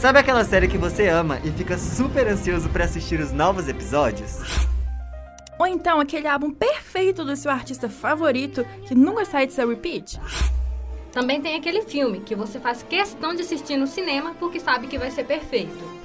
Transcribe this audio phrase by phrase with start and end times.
[0.00, 4.38] Sabe aquela série que você ama e fica super ansioso para assistir os novos episódios?
[5.58, 10.20] Ou então aquele álbum perfeito do seu artista favorito que nunca sai de seu repeat?
[11.10, 14.96] Também tem aquele filme que você faz questão de assistir no cinema porque sabe que
[14.96, 15.97] vai ser perfeito.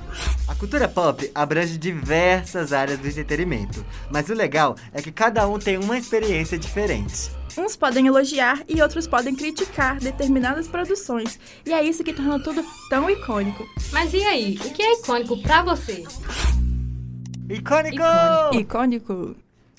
[0.48, 5.58] A cultura pop abrange diversas áreas do entretenimento, mas o legal é que cada um
[5.58, 7.32] tem uma experiência diferente.
[7.58, 12.66] Uns podem elogiar e outros podem criticar determinadas produções, e é isso que torna tudo
[12.90, 13.64] tão icônico.
[13.92, 16.04] Mas e aí, o que é icônico pra você?
[17.50, 18.04] Icônico!
[18.54, 19.36] Icônico!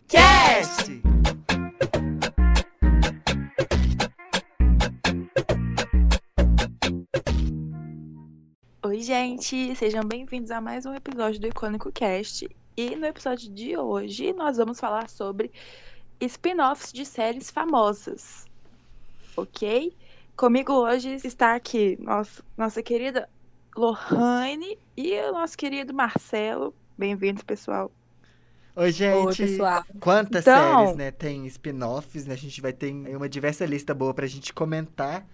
[0.09, 1.14] Cast!
[8.95, 9.75] Oi, gente!
[9.75, 12.49] Sejam bem-vindos a mais um episódio do Icônico Cast.
[12.77, 15.51] E no episódio de hoje nós vamos falar sobre
[16.21, 18.47] spin-offs de séries famosas.
[19.37, 19.93] Ok?
[20.37, 23.29] Comigo hoje está aqui nosso, nossa querida
[23.77, 26.73] Lohane e o nosso querido Marcelo.
[26.97, 27.91] Bem-vindos, pessoal.
[28.77, 29.27] Oi, gente!
[29.27, 29.85] Oi, pessoal.
[29.99, 32.35] Quantas Então- séries, né, tem spin-offs, né?
[32.35, 35.27] A gente vai ter uma diversa lista boa pra gente comentar.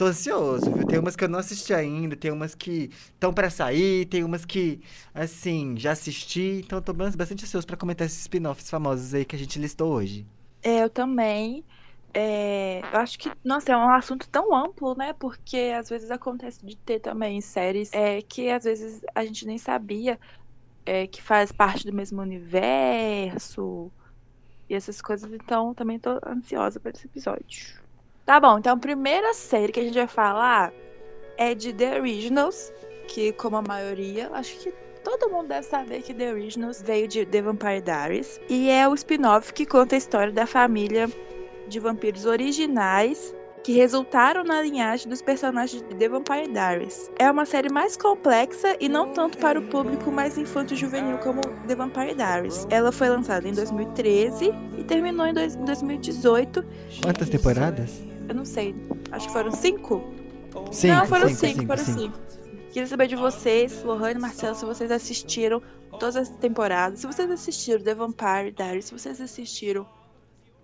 [0.00, 0.86] Tô ansioso, viu?
[0.86, 4.46] Tem umas que eu não assisti ainda, tem umas que estão pra sair, tem umas
[4.46, 4.80] que,
[5.12, 6.62] assim, já assisti.
[6.64, 9.92] Então tô bas- bastante ansioso pra comentar esses spin-offs famosos aí que a gente listou
[9.92, 10.26] hoje.
[10.62, 11.66] É, eu também.
[12.14, 15.12] É, eu acho que, nossa, é um assunto tão amplo, né?
[15.14, 19.58] Porque às vezes acontece de ter também séries é, que às vezes a gente nem
[19.58, 20.18] sabia
[20.86, 23.92] é, que faz parte do mesmo universo
[24.68, 25.32] e essas coisas.
[25.32, 27.79] Então, também tô ansiosa para esse episódio.
[28.30, 30.72] Tá bom, então a primeira série que a gente vai falar
[31.36, 32.72] é de The Originals,
[33.08, 37.26] que como a maioria, acho que todo mundo deve saber que The Originals veio de
[37.26, 41.10] The Vampire Diaries e é o spin-off que conta a história da família
[41.66, 47.10] de vampiros originais que resultaram na linhagem dos personagens de The Vampire Diaries.
[47.18, 51.74] É uma série mais complexa e não tanto para o público mais infanto-juvenil como The
[51.74, 52.64] Vampire Diaries.
[52.70, 56.64] Ela foi lançada em 2013 e terminou em dois- em 2018.
[57.02, 58.08] Quantas temporadas?
[58.30, 58.76] Eu não sei,
[59.10, 60.04] acho que foram cinco?
[60.70, 61.98] Cinco, não, foram cinco, cinco, cinco, foram cinco.
[61.98, 62.70] cinco.
[62.72, 65.60] Queria saber de vocês, Lohane e Marcelo, se vocês assistiram
[65.90, 67.00] todas as temporadas.
[67.00, 69.84] Se vocês assistiram The Vampire Diaries, se vocês assistiram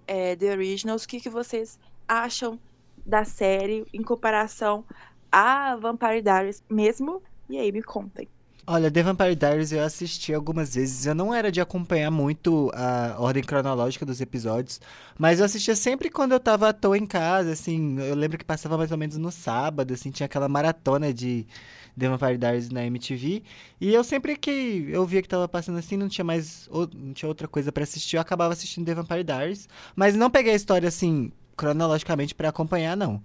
[0.07, 1.77] é, The Originals, o que, que vocês
[2.07, 2.57] acham
[3.05, 4.85] da série em comparação
[5.33, 7.21] a Vampire Diaries mesmo?
[7.51, 8.29] E aí, me contem.
[8.69, 11.07] Olha, The Vampire Diaries eu assisti algumas vezes.
[11.07, 14.81] Eu não era de acompanhar muito a ordem cronológica dos episódios,
[15.17, 17.97] mas eu assistia sempre quando eu tava à toa em casa, assim.
[18.01, 21.47] Eu lembro que passava mais ou menos no sábado, assim, tinha aquela maratona de
[21.97, 23.45] The Vampire Diaries na MTV.
[23.81, 27.29] E eu sempre que eu via que tava passando assim, não tinha mais não tinha
[27.29, 30.89] outra coisa pra assistir, eu acabava assistindo The Vampire Diaries, mas não peguei a história
[30.89, 33.23] assim cronologicamente pra acompanhar, não.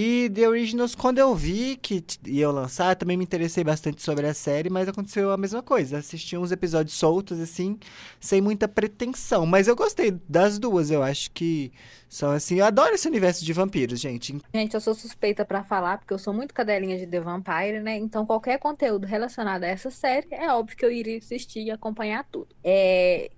[0.00, 4.32] E The Originals, quando eu vi que iam lançar, também me interessei bastante sobre a
[4.32, 5.98] série, mas aconteceu a mesma coisa.
[5.98, 7.76] Assisti uns episódios soltos, assim,
[8.20, 9.44] sem muita pretensão.
[9.44, 11.72] Mas eu gostei das duas, eu acho que
[12.08, 12.60] são assim.
[12.60, 14.40] Eu adoro esse universo de vampiros, gente.
[14.54, 17.96] Gente, eu sou suspeita pra falar, porque eu sou muito cadelinha de The Vampire, né?
[17.98, 22.24] Então, qualquer conteúdo relacionado a essa série, é óbvio que eu iria assistir e acompanhar
[22.30, 22.54] tudo.
[22.62, 23.32] É,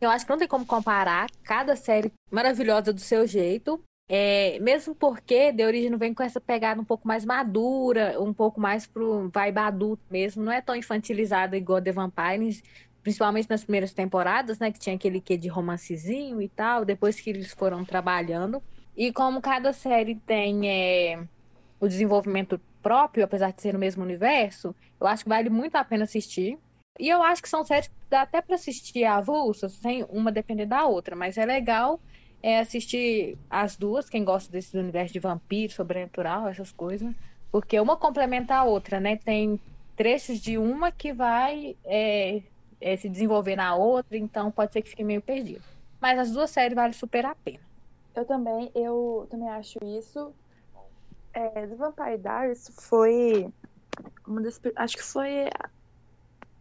[0.00, 3.82] eu acho que não tem como comparar cada série maravilhosa do seu jeito.
[4.08, 8.58] É, mesmo porque The Origem vem com essa pegada um pouco mais madura, um pouco
[8.58, 10.42] mais pro vibe adulto mesmo.
[10.42, 12.62] Não é tão infantilizada igual The Vampires,
[13.02, 14.72] principalmente nas primeiras temporadas, né?
[14.72, 18.62] Que tinha aquele quê de romancezinho e tal, depois que eles foram trabalhando.
[18.96, 21.22] E como cada série tem é,
[21.78, 25.84] o desenvolvimento próprio, apesar de ser no mesmo universo, eu acho que vale muito a
[25.84, 26.58] pena assistir.
[26.98, 30.66] E eu acho que são séries que dá até pra assistir avulsas, sem uma depender
[30.66, 32.00] da outra, mas é legal
[32.42, 37.12] é, assistir as duas, quem gosta desse universo de vampiro, sobrenatural, essas coisas,
[37.50, 39.16] porque uma complementa a outra, né?
[39.16, 39.60] Tem
[39.96, 42.42] trechos de uma que vai é,
[42.80, 45.62] é, se desenvolver na outra, então pode ser que fique meio perdido.
[46.00, 47.60] Mas as duas séries valem super a pena.
[48.14, 50.32] Eu também, eu também acho isso.
[51.32, 53.52] É, The Vampire Diaries foi
[54.26, 55.48] uma das, acho que foi,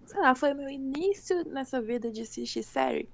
[0.06, 3.09] sei lá, foi meu início nessa vida de assistir série.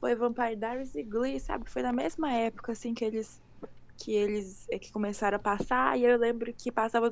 [0.00, 1.70] Foi Vampire Diaries e Glee, sabe?
[1.70, 3.40] Foi na mesma época assim que eles
[3.98, 7.10] que eles é, que começaram a passar e eu lembro que passava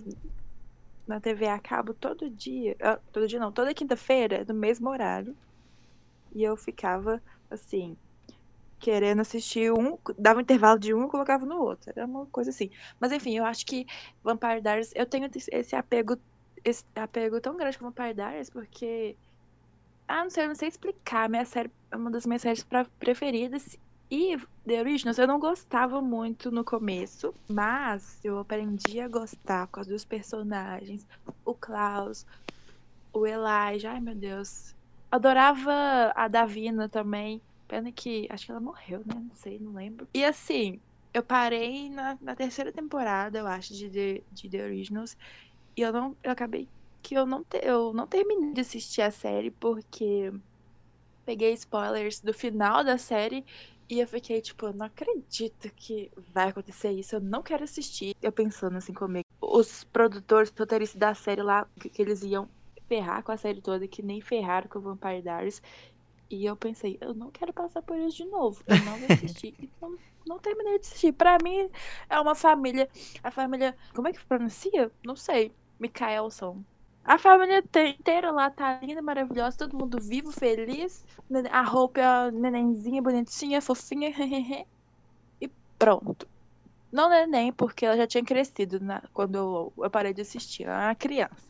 [1.06, 5.37] na TV a cabo todo dia, ah, todo dia não, toda quinta-feira, no mesmo horário.
[6.35, 7.96] E eu ficava assim,
[8.81, 11.93] querendo assistir um, dava um intervalo de um e colocava no outro.
[11.96, 12.70] Era uma coisa assim.
[13.00, 13.87] Mas enfim, eu acho que
[14.25, 16.17] Vampire Diaries, eu tenho esse- esse apego,
[16.64, 19.19] esse apego tão grande com Vampire Diaries, porque.
[20.09, 21.29] Ah, não sei, eu não sei explicar.
[21.29, 23.77] Minha série é uma das minhas séries pra- preferidas.
[24.11, 29.73] E The Originals eu não gostava muito no começo, mas eu aprendi a gostar por
[29.75, 31.05] causa dos personagens.
[31.45, 32.25] O Klaus,
[33.13, 34.75] o Elijah, ai meu Deus.
[35.11, 35.73] Adorava
[36.17, 37.45] a Davina também.
[37.69, 38.29] Pena que.
[38.31, 39.15] Acho que ela morreu, né?
[39.21, 40.09] Não sei, não lembro.
[40.15, 40.83] E assim,
[41.15, 45.17] eu parei na, na terceira temporada, eu acho, de The, de The Originals.
[45.77, 46.17] E eu não.
[46.23, 46.71] Eu acabei
[47.03, 50.33] que eu não, te, eu não terminei de assistir a série porque
[51.25, 53.45] peguei spoilers do final da série
[53.89, 58.15] e eu fiquei tipo, eu não acredito que vai acontecer isso, eu não quero assistir.
[58.23, 62.49] Eu pensando assim comigo, os produtores, roteiristas da série lá, que, que eles iam
[62.87, 65.62] ferrar com a série toda, que nem ferraram com o Vampire Diaries.
[66.31, 68.62] E eu pensei, eu não quero passar por isso de novo.
[68.67, 69.55] Eu não vou assistir.
[69.59, 71.12] e não, não terminei de assistir.
[71.12, 71.71] Pra mim,
[72.11, 72.89] é uma família.
[73.23, 73.75] A família.
[73.95, 74.93] Como é que pronuncia?
[75.03, 75.53] Não sei.
[75.79, 76.62] Mikaelson.
[77.09, 81.07] A família inteira lá tá linda, maravilhosa, todo mundo vivo, feliz.
[81.51, 84.11] A roupa é nenenzinha, bonitinha, fofinha.
[85.41, 86.29] e pronto.
[86.93, 90.65] Não neném, porque ela já tinha crescido na, quando eu, parei de assistir.
[90.65, 91.49] Ela era uma criança.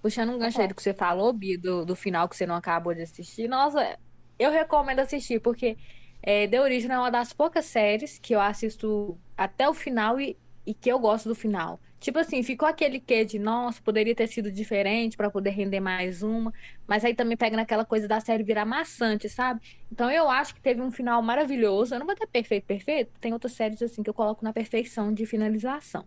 [0.00, 2.54] Puxando um gancho aí do que você falou, Bi, do, do final que você não
[2.54, 3.48] acabou de assistir.
[3.48, 3.98] Nossa,
[4.38, 5.76] eu recomendo assistir, porque
[6.22, 10.38] é, The Origin é uma das poucas séries que eu assisto até o final e,
[10.64, 11.80] e que eu gosto do final.
[12.00, 16.22] Tipo assim, ficou aquele quê de, nossa, poderia ter sido diferente para poder render mais
[16.22, 16.52] uma.
[16.86, 19.60] Mas aí também pega naquela coisa da série virar maçante, sabe?
[19.92, 21.94] Então eu acho que teve um final maravilhoso.
[21.94, 23.12] Eu não vou ter perfeito, perfeito.
[23.20, 26.06] Tem outras séries assim que eu coloco na perfeição de finalização.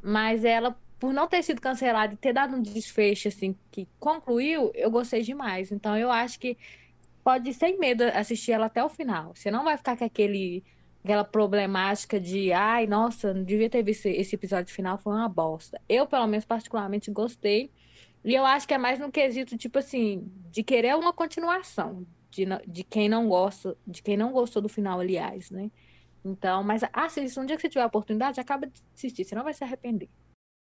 [0.00, 4.70] Mas ela, por não ter sido cancelada e ter dado um desfecho, assim, que concluiu,
[4.72, 5.72] eu gostei demais.
[5.72, 6.56] Então eu acho que
[7.24, 9.32] pode, sem medo, assistir ela até o final.
[9.34, 10.62] Você não vai ficar com aquele
[11.04, 15.78] aquela problemática de, ai, nossa, não devia ter visto esse episódio final, foi uma bosta.
[15.86, 17.70] Eu, pelo menos, particularmente gostei.
[18.24, 22.06] E eu acho que é mais no quesito, tipo assim, de querer uma continuação.
[22.30, 25.70] De, de quem não gosta, de quem não gostou do final, aliás, né?
[26.24, 29.52] Então, mas assista, um dia que você tiver a oportunidade, acaba de assistir, senão vai
[29.52, 30.08] se arrepender.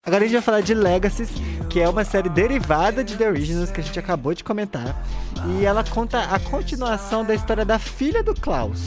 [0.07, 1.29] Agora a gente vai falar de Legacies,
[1.69, 5.05] que é uma série derivada de The Originals que a gente acabou de comentar.
[5.45, 8.85] E ela conta a continuação da história da filha do Klaus.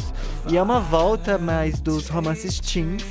[0.49, 3.05] E é uma volta mais dos romances teens,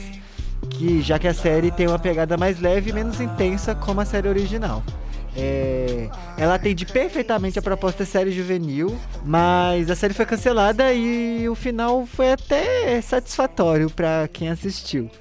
[0.72, 4.06] que já que a série tem uma pegada mais leve e menos intensa como a
[4.06, 4.82] série original.
[5.38, 11.54] É, ela atende perfeitamente a proposta série juvenil, mas a série foi cancelada e o
[11.54, 15.12] final foi até satisfatório para quem assistiu.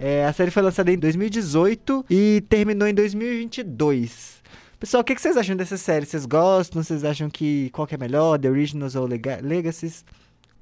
[0.00, 4.40] É, a série foi lançada em 2018 e terminou em 2022.
[4.78, 6.06] Pessoal, o que, vocês acham dessa série?
[6.06, 6.80] Vocês gostam?
[6.80, 10.04] Vocês acham que qual que é melhor, The Originals ou Lega Legacies?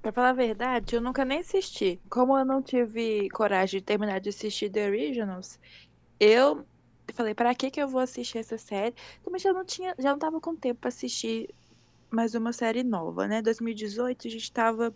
[0.01, 2.01] Pra falar a verdade, eu nunca nem assisti.
[2.09, 5.61] Como eu não tive coragem de terminar de assistir The Originals,
[6.19, 6.65] eu
[7.13, 8.95] falei, para que que eu vou assistir essa série?
[9.23, 11.55] Também já não tinha, já não tava com tempo para assistir
[12.11, 13.43] mais uma série nova, né?
[13.43, 14.95] 2018 a gente tava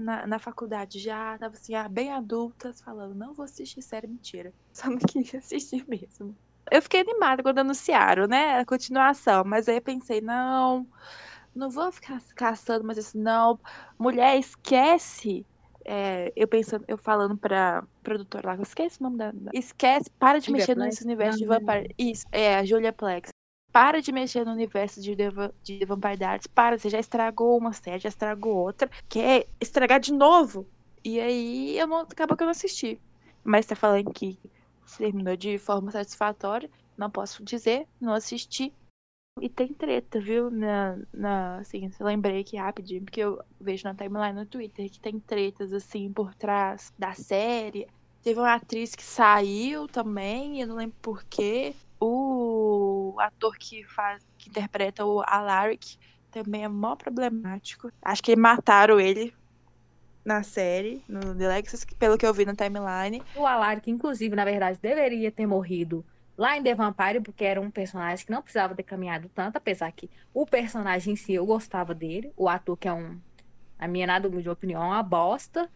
[0.00, 4.52] na, na faculdade já, tava assim, ah, bem adultas, falando, não vou assistir série mentira.
[4.72, 6.34] Só não queria assistir mesmo.
[6.70, 8.60] Eu fiquei animada quando anunciaram, né?
[8.60, 10.86] A continuação, mas aí eu pensei, não,
[11.54, 13.58] não vou ficar caçando, mas assim, não,
[13.98, 15.44] mulher, esquece.
[15.84, 19.32] É, eu pensando, eu falando pra produtora lá, esquece o nome da.
[19.52, 20.86] Esquece, para de Julia mexer Plex?
[20.86, 21.94] nesse universo não, de Vampire.
[21.98, 23.31] Isso, é, a Julia Plex.
[23.72, 25.30] Para de mexer no universo de The,
[25.62, 26.46] de Vampire Diaries.
[26.46, 28.90] Para, você já estragou uma série, já estragou outra.
[29.08, 30.68] Quer estragar de novo?
[31.02, 33.00] E aí, eu não, acabou que eu não assisti.
[33.42, 34.38] Mas tá falando que
[34.98, 36.70] terminou de forma satisfatória.
[36.96, 38.72] Não posso dizer, não assisti.
[39.40, 40.50] E tem treta, viu?
[40.50, 45.18] Na, na, assim, lembrei aqui rapidinho, porque eu vejo na timeline no Twitter que tem
[45.18, 47.88] tretas, assim, por trás da série.
[48.22, 51.74] Teve uma atriz que saiu também, eu não lembro porquê.
[53.22, 55.98] Ator que faz, que interpreta o Alaric
[56.30, 57.92] também é mó problemático.
[58.02, 59.34] Acho que mataram ele
[60.24, 63.22] na série, no The Lexus, pelo que eu vi na timeline.
[63.36, 66.04] O Alaric, inclusive, na verdade, deveria ter morrido
[66.36, 69.92] lá em The Vampire, porque era um personagem que não precisava ter caminhado tanto, apesar
[69.92, 72.32] que o personagem em si eu gostava dele.
[72.36, 73.20] O ator, que é um,
[73.78, 75.68] a minha nada de opinião, é uma bosta.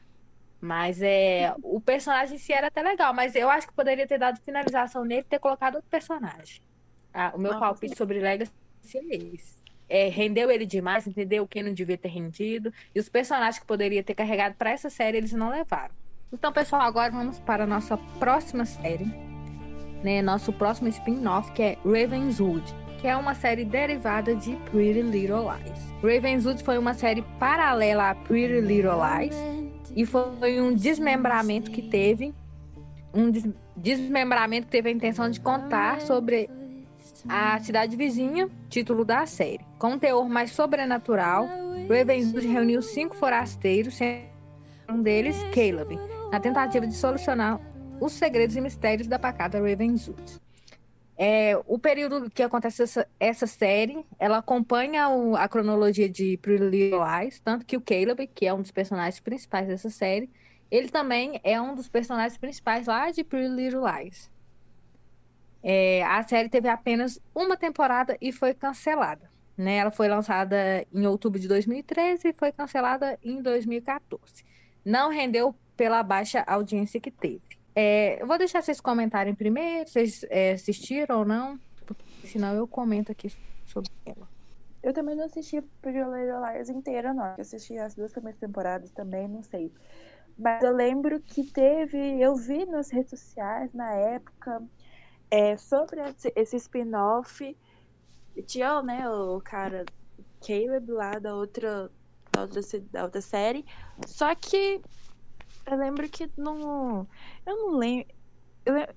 [0.59, 1.55] Mas é.
[1.63, 5.05] O personagem em si era até legal, mas eu acho que poderia ter dado finalização
[5.05, 6.63] nele e ter colocado outro personagem.
[7.19, 8.53] Ah, o meu palpite sobre Legacy
[8.95, 9.57] é esse.
[9.89, 11.45] É, rendeu ele demais, entendeu?
[11.45, 12.71] O que não devia ter rendido.
[12.95, 15.95] E os personagens que poderia ter carregado para essa série, eles não levaram.
[16.31, 19.07] Então, pessoal, agora vamos para a nossa próxima série.
[20.05, 20.21] Né?
[20.21, 22.63] Nosso próximo spin-off, que é Ravenswood,
[23.01, 25.81] que é uma série derivada de Pretty Little Lies.
[26.03, 29.37] Ravenswood foi uma série paralela a Pretty Little Lies
[29.95, 32.35] e foi um desmembramento que teve
[33.15, 36.49] um des desmembramento que teve a intenção de contar sobre
[37.29, 39.65] a cidade vizinha, título da série.
[39.79, 41.49] Com um teor mais sobrenatural,
[41.89, 44.27] Ravenswood reuniu cinco forasteiros, sendo
[44.89, 45.99] Um deles, Caleb,
[46.31, 47.61] na tentativa de solucionar
[48.01, 50.41] os segredos e mistérios da pacata Ravenswood.
[51.19, 56.91] É, o período que acontece essa, essa série, ela acompanha o, a cronologia de Pretty
[57.43, 60.31] tanto que o Caleb, que é um dos personagens principais dessa série,
[60.71, 64.31] ele também é um dos personagens principais lá de Pretty Little Lies.
[65.69, 69.29] É, a série teve apenas uma temporada e foi cancelada.
[69.59, 69.79] Né?
[69.79, 74.45] Ela foi lançada em outubro de 2013 e foi cancelada em 2014.
[74.85, 77.43] Não rendeu pela baixa audiência que teve.
[77.75, 81.59] É, eu vou deixar vocês comentarem primeiro, vocês é, assistiram ou não,
[82.23, 83.29] senão eu comento aqui
[83.65, 84.29] sobre ela.
[84.85, 87.35] Eu também não assisti Pretty Lies inteira, não.
[87.35, 89.73] Eu assisti as duas primeiras temporadas também, não sei.
[90.39, 94.63] Mas eu lembro que teve, eu vi nas redes sociais na época
[95.31, 96.01] é, sobre
[96.35, 97.57] esse spin-off.
[98.47, 99.85] Tinha, né, o cara
[100.41, 101.91] Caleb lá da outra,
[102.33, 102.61] da outra,
[102.93, 103.65] da outra série.
[104.07, 104.81] Só que
[105.67, 107.07] eu lembro que não.
[107.45, 108.07] Eu não lembro.
[108.65, 108.95] Eu lembro...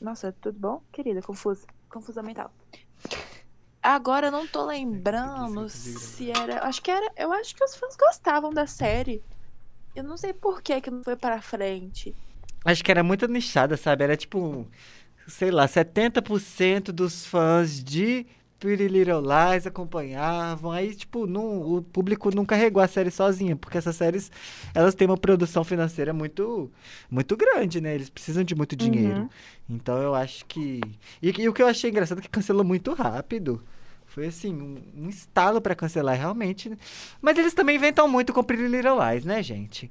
[0.00, 0.82] Nossa, tudo bom?
[0.92, 1.66] Querida, confusa.
[1.88, 2.52] Confusão mental.
[3.82, 6.64] Agora eu não tô lembrando se era.
[6.64, 7.10] Acho que era.
[7.16, 9.22] Eu acho que os fãs gostavam da série.
[9.94, 12.14] Eu não sei por que que não foi para frente.
[12.64, 14.02] Acho que era muito nichada, sabe?
[14.02, 14.66] Era tipo,
[15.26, 18.26] sei lá, 70% dos fãs de
[18.58, 20.72] Pretty Little Lies acompanhavam.
[20.72, 24.30] Aí, tipo, não, o público não carregou a série sozinha, porque essas séries,
[24.74, 26.70] elas têm uma produção financeira muito
[27.10, 27.94] muito grande, né?
[27.94, 29.22] Eles precisam de muito dinheiro.
[29.22, 29.28] Uhum.
[29.68, 30.80] Então, eu acho que...
[31.20, 33.62] E, e, o que eu achei engraçado é que cancelou muito rápido.
[34.06, 36.72] Foi, assim, um, um estalo para cancelar, realmente.
[37.20, 39.90] Mas eles também inventam muito com Pretty Little Lies, né, gente?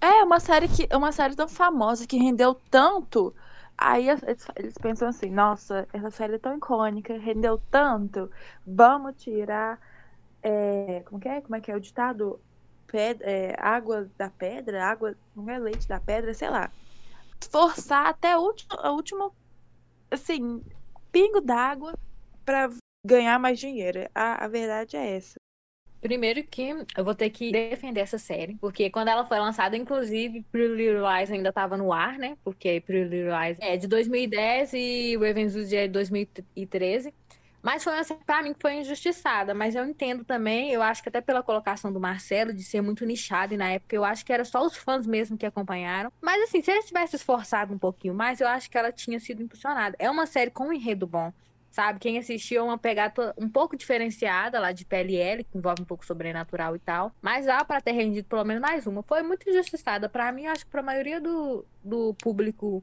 [0.00, 3.34] É, uma série que uma série tão famosa que rendeu tanto
[3.82, 8.30] Aí eles, pensam assim, nossa, essa série é tão icônica, rendeu tanto,
[8.66, 9.80] vamos tirar.
[10.42, 11.40] É, como é?
[11.40, 12.40] Como é que é o ditado?
[12.86, 15.16] Pedra, é, água da pedra, água.
[15.34, 16.70] Não é leite da pedra, sei lá.
[17.50, 19.34] Forçar até o último, o último
[20.10, 20.62] assim,
[21.12, 21.94] pingo d'água
[22.44, 22.68] para
[23.06, 24.00] ganhar mais dinheiro.
[24.14, 25.40] A, a verdade é essa.
[26.00, 30.42] Primeiro que eu vou ter que defender essa série, porque quando ela foi lançada, inclusive,
[30.50, 32.36] Pretty Little Lies ainda estava no ar, né?
[32.42, 37.12] Porque Pretty Little Lies é de 2010 e Ravenswood é de 2013.
[37.62, 39.52] Mas foi assim, pra mim, que foi injustiçada.
[39.52, 43.04] Mas eu entendo também, eu acho que até pela colocação do Marcelo, de ser muito
[43.04, 46.10] nichado, e na época eu acho que era só os fãs mesmo que acompanharam.
[46.22, 49.42] Mas assim, se eles tivessem esforçado um pouquinho mais, eu acho que ela tinha sido
[49.42, 49.94] impulsionada.
[49.98, 51.30] É uma série com um enredo bom
[51.70, 52.00] sabe?
[52.00, 56.04] Quem assistiu é uma pegada um pouco diferenciada lá de PLL, que envolve um pouco
[56.04, 57.12] sobrenatural e tal.
[57.22, 59.02] Mas dá para ter rendido pelo menos mais uma.
[59.02, 62.82] Foi muito injustiçada para mim, acho que para a maioria do, do público,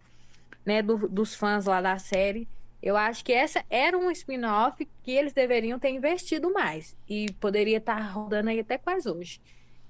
[0.65, 2.47] né, do, dos fãs lá da série.
[2.81, 6.95] Eu acho que essa era um spin-off que eles deveriam ter investido mais.
[7.09, 9.41] E poderia estar tá rodando aí até quase hoje.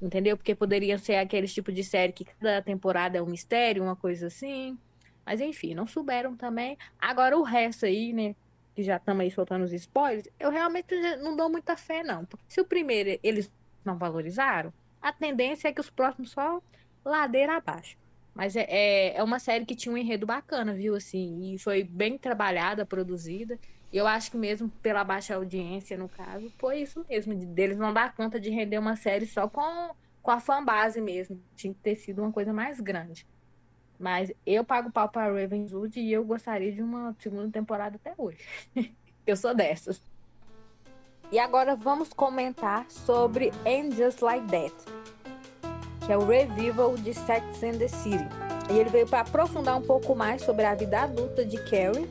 [0.01, 0.37] Entendeu?
[0.37, 4.27] Porque poderia ser aquele tipo de série que cada temporada é um mistério, uma coisa
[4.27, 4.77] assim.
[5.25, 6.77] Mas enfim, não souberam também.
[6.97, 8.35] Agora o resto aí, né?
[8.77, 12.23] Que já estamos aí soltando os spoilers, eu realmente não dou muita fé, não.
[12.25, 13.51] Porque se o primeiro eles
[13.83, 16.61] não valorizaram, a tendência é que os próximos só
[17.03, 17.97] ladeira abaixo.
[18.35, 20.93] Mas é, é, é uma série que tinha um enredo bacana, viu?
[20.93, 23.57] Assim, e foi bem trabalhada, produzida.
[23.91, 27.91] Eu acho que mesmo pela baixa audiência, no caso, foi isso mesmo, de, deles não
[27.91, 29.89] dar conta de render uma série só com,
[30.21, 31.41] com a fanbase mesmo.
[31.55, 33.25] Tinha que ter sido uma coisa mais grande.
[33.99, 38.37] Mas eu pago pau para Ravenswood e eu gostaria de uma segunda temporada até hoje.
[39.25, 40.01] eu sou dessas.
[41.31, 44.75] E agora vamos comentar sobre And Just Like That,
[46.05, 48.27] que é o revival de Sex and the City.
[48.71, 52.07] E ele veio para aprofundar um pouco mais sobre a vida adulta de Carrie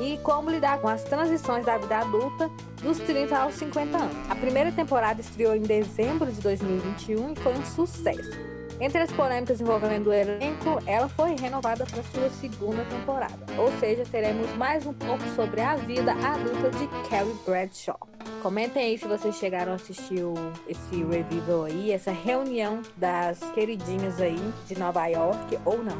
[0.00, 2.50] e como lidar com as transições da vida adulta
[2.82, 4.30] dos 30 aos 50 anos.
[4.30, 8.47] A primeira temporada estreou em dezembro de 2021 e foi um sucesso.
[8.80, 13.36] Entre as polêmicas envolvendo o elenco, ela foi renovada para sua segunda temporada.
[13.58, 17.98] Ou seja, teremos mais um pouco sobre a vida adulta de Carrie Bradshaw.
[18.40, 20.34] Comentem aí se vocês chegaram a assistir o,
[20.68, 25.98] esse revival aí, essa reunião das queridinhas aí de Nova York ou não.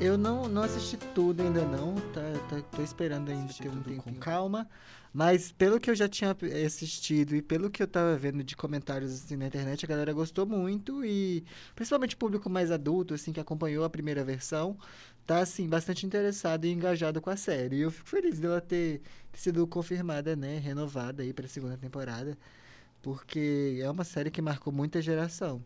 [0.00, 4.02] Eu não, não assisti tudo ainda não, tá, tá, tô esperando ainda ter um tempo
[4.04, 4.68] com calma.
[5.12, 9.12] Mas pelo que eu já tinha assistido e pelo que eu tava vendo de comentários
[9.12, 13.40] assim, na internet, a galera gostou muito e principalmente o público mais adulto, assim, que
[13.40, 14.76] acompanhou a primeira versão,
[15.26, 17.76] tá, assim, bastante interessado e engajado com a série.
[17.76, 19.00] E eu fico feliz dela ter,
[19.32, 22.38] ter sido confirmada, né, renovada aí pra segunda temporada,
[23.02, 25.62] porque é uma série que marcou muita geração.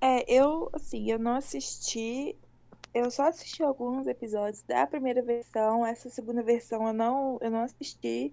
[0.00, 2.36] É, eu, assim, eu não assisti
[2.94, 7.62] eu só assisti alguns episódios da primeira versão, essa segunda versão eu não, eu não
[7.62, 8.32] assisti.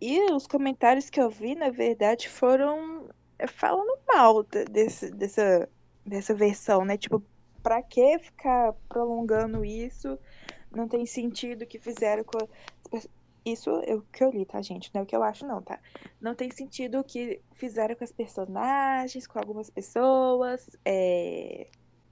[0.00, 3.08] E os comentários que eu vi, na verdade, foram
[3.48, 5.68] falando mal desse, dessa,
[6.04, 6.96] dessa versão, né?
[6.96, 7.22] Tipo,
[7.62, 10.18] pra que ficar prolongando isso?
[10.70, 12.38] Não tem sentido o que fizeram com.
[13.44, 14.90] Isso é o que eu li, tá, gente?
[14.92, 15.80] Não é o que eu acho, não, tá?
[16.20, 20.68] Não tem sentido o que fizeram com as personagens, com algumas pessoas.
[20.84, 21.68] É...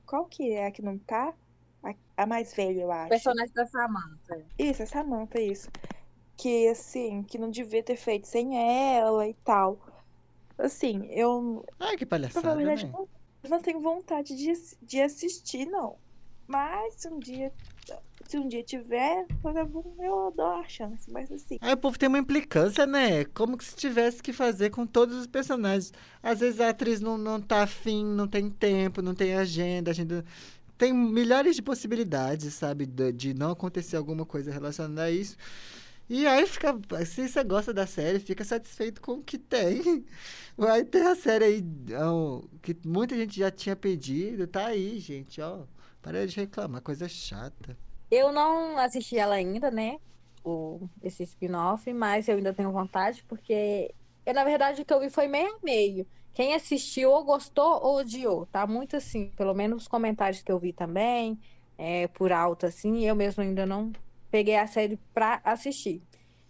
[0.06, 1.34] Qual que é a que não tá?
[1.82, 3.08] A, a mais velha, eu acho.
[3.08, 4.46] Personagem da Samantha.
[4.58, 5.68] Isso, é Samantha, isso.
[6.36, 9.80] Que, assim, que não devia ter feito sem ela e tal.
[10.58, 11.64] Assim, eu.
[11.78, 12.48] Ai, que palhaçada.
[12.48, 12.92] Na verdade, né?
[12.92, 13.08] não,
[13.48, 15.98] não tenho vontade de, de assistir, não.
[16.46, 17.52] Mas um dia.
[18.28, 21.11] Se um dia tiver, eu dou a chance.
[21.11, 21.59] Mas assim.
[21.61, 23.25] Aí o povo tem uma implicância, né?
[23.26, 25.92] Como que se tivesse que fazer com todos os personagens.
[26.23, 30.25] Às vezes a atriz não, não tá afim, não tem tempo, não tem agenda, agenda.
[30.76, 32.85] Tem milhares de possibilidades, sabe?
[32.85, 35.37] De, de não acontecer alguma coisa relacionada a isso.
[36.09, 36.75] E aí fica.
[37.04, 40.04] Se você gosta da série, fica satisfeito com o que tem.
[40.56, 41.64] Vai ter a série aí
[42.00, 44.47] ó, que muita gente já tinha pedido.
[44.47, 45.64] Tá aí, gente, ó.
[46.02, 47.76] Para de reclamar, coisa chata.
[48.10, 49.98] Eu não assisti ela ainda, né?
[50.44, 53.92] O, esse spin-off, mas eu ainda tenho vontade, porque
[54.25, 56.06] eu, na verdade, o que eu vi foi meio a meio.
[56.32, 58.46] Quem assistiu ou gostou ou odiou.
[58.46, 61.38] Tá muito assim, pelo menos os comentários que eu vi também,
[61.78, 63.92] é, por alto, assim, eu mesmo ainda não
[64.30, 66.02] peguei a série pra assistir.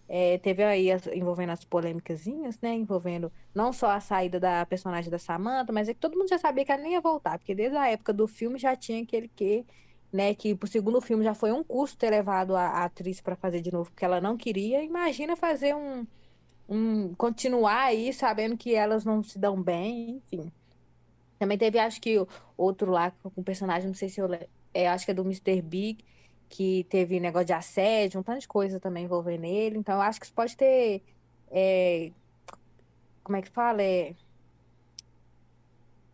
[0.09, 2.73] É, teve aí as, envolvendo as polêmicasinhas, né?
[2.73, 6.37] Envolvendo não só a saída da personagem da Samantha, mas é que todo mundo já
[6.37, 9.27] sabia que ela nem ia voltar, porque desde a época do filme já tinha aquele
[9.27, 9.65] que,
[10.11, 10.33] né?
[10.33, 13.61] Que pro segundo filme já foi um custo ter levado a, a atriz para fazer
[13.61, 14.83] de novo, porque ela não queria.
[14.83, 16.05] Imagina fazer um,
[16.69, 17.13] um.
[17.15, 20.51] continuar aí sabendo que elas não se dão bem, enfim.
[21.39, 22.15] Também teve, acho que,
[22.57, 24.27] outro lá com o personagem, não sei se eu.
[24.73, 25.61] É, acho que é do Mr.
[25.61, 26.03] Big
[26.49, 29.77] que teve negócio de assédio, um tanto de coisa também envolvendo ele.
[29.77, 31.03] Então, eu acho que isso pode ter.
[31.51, 32.11] É,
[33.23, 33.81] como é que fala?
[33.81, 34.13] É,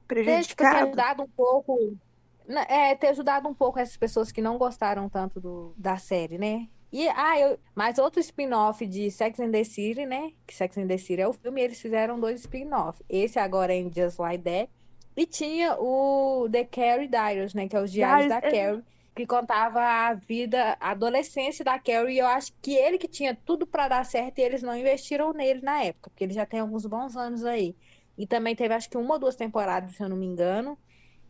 [0.08, 0.88] ter, tipo, ter Prejudicado.
[0.88, 1.98] ajudado um pouco.
[2.68, 6.68] É, ter ajudado um pouco essas pessoas que não gostaram tanto do, da série, né?
[6.92, 10.32] E, ah, eu, mais outro spin-off de Sex and the City, né?
[10.46, 13.04] Que Sex and the City é o filme, eles fizeram dois spin-off.
[13.10, 14.70] Esse agora é em Just Like That.
[15.16, 17.68] E tinha o The Carrie Diaries, né?
[17.68, 18.42] Que é os Diários da é.
[18.42, 18.84] Carrie
[19.16, 23.36] que contava a vida, a adolescência da Carrie, e eu acho que ele que tinha
[23.36, 26.60] tudo pra dar certo e eles não investiram nele na época, porque ele já tem
[26.60, 27.76] alguns bons anos aí.
[28.18, 30.78] E também teve acho que uma ou duas temporadas, se eu não me engano.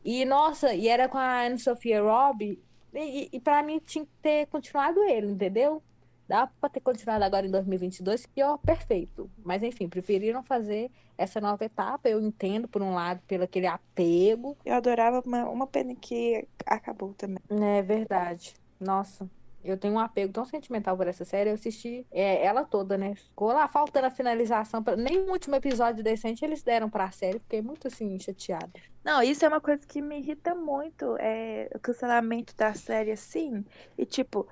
[0.03, 2.59] E nossa, e era com a Anne Sophia Robb,
[2.93, 5.81] e, e para mim tinha que ter continuado ele, entendeu?
[6.27, 9.29] Dá pra ter continuado agora em 2022, que ó, perfeito.
[9.43, 12.07] Mas enfim, preferiram fazer essa nova etapa.
[12.07, 17.13] Eu entendo, por um lado, pelo aquele apego, Eu adorava uma, uma pena que acabou
[17.13, 17.39] também.
[17.49, 18.53] é verdade.
[18.79, 19.29] Nossa,
[19.63, 21.49] eu tenho um apego tão sentimental por essa série.
[21.49, 23.15] Eu assisti é, ela toda, né?
[23.15, 24.83] Ficou lá faltando a finalização.
[24.83, 24.95] Pra...
[24.95, 27.39] Nem um último episódio decente eles deram pra série.
[27.39, 28.71] Fiquei muito assim, chateada.
[29.03, 31.15] Não, isso é uma coisa que me irrita muito.
[31.19, 33.63] É o cancelamento da série assim.
[33.97, 34.47] E tipo,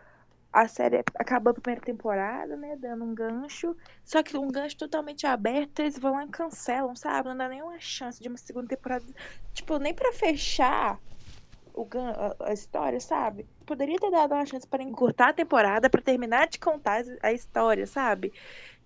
[0.51, 2.75] a série acabou a primeira temporada, né?
[2.77, 3.75] Dando um gancho.
[4.03, 7.29] Só que um gancho totalmente aberto, eles vão lá e cancelam, sabe?
[7.29, 9.05] Não dá nenhuma chance de uma segunda temporada.
[9.53, 10.99] Tipo, nem pra fechar
[11.73, 11.87] o
[12.41, 13.47] a, a história, sabe?
[13.65, 17.85] Poderia ter dado uma chance para encurtar a temporada, pra terminar de contar a história,
[17.87, 18.33] sabe?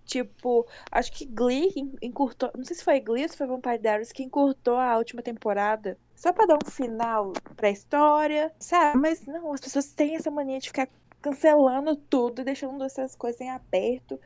[0.05, 2.51] Tipo, acho que Glee en- encurtou.
[2.55, 5.97] Não sei se foi Glee ou se foi Vampire Diaries que encurtou a última temporada.
[6.15, 8.99] Só pra dar um final pra história, sabe?
[9.01, 10.87] Mas não, as pessoas têm essa mania de ficar
[11.21, 14.19] cancelando tudo e deixando essas coisas em aberto.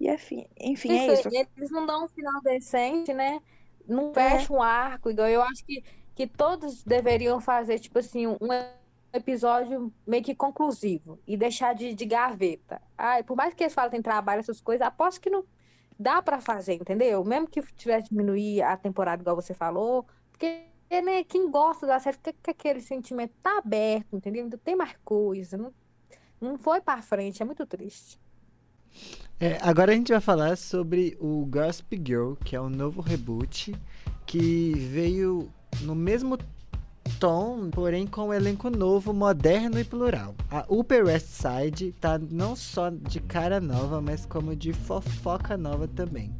[0.00, 1.28] E enfim, enfim, é Isso, isso.
[1.56, 3.40] eles não dão um final decente, né?
[3.86, 4.48] Não É.
[4.48, 5.82] fecha um arco, igual eu acho que,
[6.18, 8.48] que todos deveriam fazer, tipo assim, um
[9.12, 12.82] episódio meio que conclusivo e deixar de, de gaveta.
[12.98, 15.44] Ai, por mais que eles falem trabalho, essas coisas, aposto que não
[15.96, 17.24] dá pra fazer, entendeu?
[17.24, 22.16] Mesmo que tivesse diminuir a temporada, igual você falou, porque né, quem gosta da série
[22.16, 24.42] fica com aquele sentimento tá aberto, entendeu?
[24.42, 25.72] Ainda tem mais coisa, não,
[26.40, 28.18] não foi pra frente, é muito triste.
[29.38, 33.72] É, agora a gente vai falar sobre o Gossip Girl, que é um novo reboot
[34.26, 35.48] que veio
[35.80, 36.38] no mesmo
[37.18, 40.34] tom, porém com um elenco novo, moderno e plural.
[40.50, 45.88] A Upper West Side tá não só de cara nova, mas como de fofoca nova
[45.88, 46.32] também.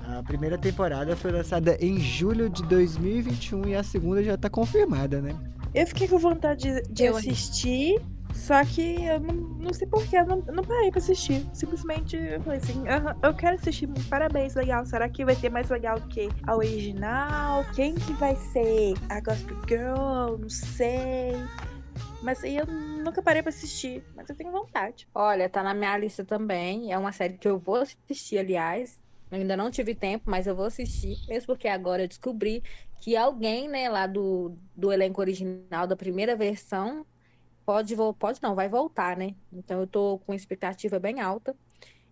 [0.00, 5.20] A primeira temporada foi lançada em julho de 2021 e a segunda já tá confirmada,
[5.20, 5.36] né?
[5.74, 8.00] Eu fiquei com vontade de, de assistir,
[8.38, 11.44] só que eu não, não sei porquê, eu não, não parei pra assistir.
[11.52, 14.86] Simplesmente eu falei assim, "Aham, eu quero assistir, parabéns, legal.
[14.86, 17.64] Será que vai ter mais legal que a original?
[17.74, 20.38] Quem que vai ser a Gospel Girl?
[20.38, 21.32] Não sei.
[22.22, 25.06] Mas aí eu nunca parei pra assistir, mas eu tenho vontade.
[25.14, 26.92] Olha, tá na minha lista também.
[26.92, 29.00] É uma série que eu vou assistir, aliás.
[29.30, 32.62] Eu ainda não tive tempo, mas eu vou assistir, mesmo porque agora eu descobri
[33.02, 37.04] que alguém, né, lá do, do elenco original da primeira versão
[37.68, 39.34] pode pode não, vai voltar, né?
[39.52, 41.54] Então eu tô com expectativa bem alta.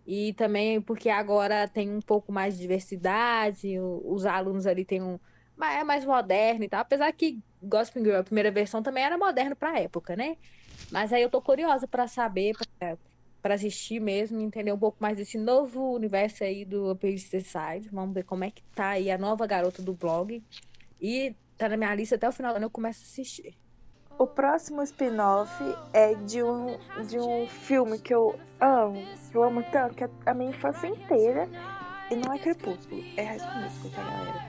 [0.05, 5.19] E também porque agora tem um pouco mais de diversidade, os alunos ali têm um
[5.59, 9.55] é mais moderno e tal, apesar que Gospel Girl, a primeira versão também era moderno
[9.55, 10.37] para época, né?
[10.91, 12.55] Mas aí eu tô curiosa para saber,
[13.41, 17.89] para assistir mesmo, entender um pouco mais desse novo universo aí do East Side.
[17.91, 20.43] Vamos ver como é que tá aí a nova garota do blog.
[21.01, 23.57] E tá na minha lista até o final do ano eu começo a assistir.
[24.19, 25.51] O próximo spin-off
[25.93, 26.75] é de um,
[27.07, 30.87] de um filme que eu amo, que eu amo tanto, que é a minha infância
[30.87, 31.47] inteira.
[32.09, 34.45] E não é Crepúsculo, é High tá, galera?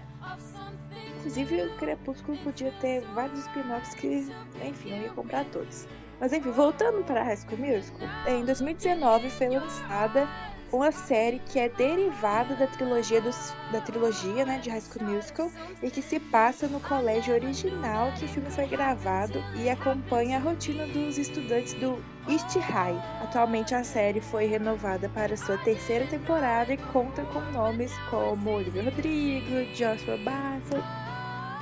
[1.18, 4.32] Inclusive, o Crepúsculo podia ter vários spin-offs que,
[4.64, 5.86] enfim, eu ia comprar todos.
[6.18, 10.26] Mas enfim, voltando para High School Musical, em 2019 foi lançada
[10.72, 15.50] uma série que é derivada da trilogia, dos, da trilogia né, de High School Musical
[15.82, 20.40] e que se passa no colégio original que o filme foi gravado e acompanha a
[20.40, 23.00] rotina dos estudantes do East High.
[23.22, 28.84] Atualmente a série foi renovada para sua terceira temporada e conta com nomes como Olivia
[28.84, 30.84] Rodrigo, Joshua Bassett.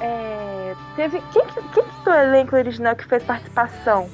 [0.00, 0.74] É...
[0.96, 1.22] Teve...
[1.32, 4.10] Quem, que, quem que do elenco original que fez participação?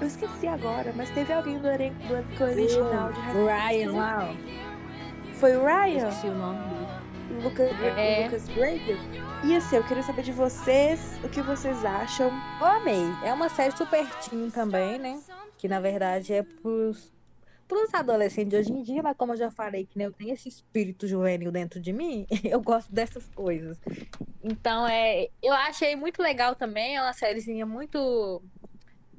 [0.00, 4.34] Eu esqueci agora, mas teve alguém do elenco, do elenco original de Ryan lá.
[5.34, 6.08] Foi o Ryan?
[6.08, 6.60] Esqueci o nome.
[7.42, 8.24] Lucas, é.
[8.24, 8.98] Lucas Brager?
[9.44, 12.30] E assim, eu queria saber de vocês o que vocês acham.
[12.60, 13.04] Eu amei.
[13.24, 15.20] É uma série super teen também, né?
[15.56, 17.12] Que na verdade é pros,
[17.68, 20.32] pros adolescentes de hoje em dia, mas como eu já falei que né, eu tenho
[20.32, 23.78] esse espírito juvenil dentro de mim, eu gosto dessas coisas.
[24.42, 25.28] Então é.
[25.42, 26.96] Eu achei muito legal também.
[26.96, 28.42] É uma sériezinha muito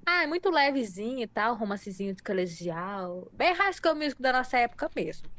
[0.05, 3.27] ah, é muito levezinho e tal, romancezinho de colegial.
[3.33, 5.29] Bem School Musical da nossa época mesmo.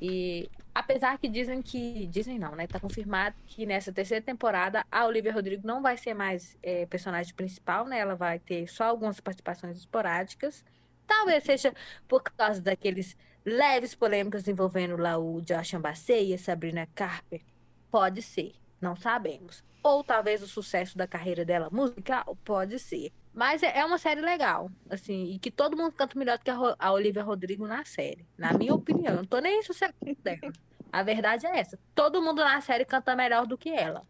[0.00, 2.06] E apesar que dizem que.
[2.06, 2.66] Dizem não, né?
[2.66, 7.34] Tá confirmado que nessa terceira temporada a Olivia Rodrigo não vai ser mais é, personagem
[7.34, 7.98] principal, né?
[7.98, 10.64] Ela vai ter só algumas participações esporádicas.
[11.06, 11.74] Talvez seja
[12.08, 17.42] por causa daqueles leves polêmicas envolvendo lá o Josh Ambasseia, Sabrina Carper.
[17.90, 19.62] Pode ser, não sabemos.
[19.82, 23.12] Ou talvez o sucesso da carreira dela musical, pode ser.
[23.32, 26.50] Mas é, é uma série legal, assim, e que todo mundo canta melhor do que
[26.50, 28.26] a Olivia Rodrigo na série.
[28.36, 29.16] Na minha opinião.
[29.16, 30.52] Não tô nem sossegando dela.
[30.92, 31.78] A verdade é essa.
[31.94, 34.04] Todo mundo na série canta melhor do que ela.